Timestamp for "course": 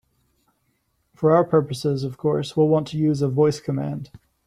2.17-2.57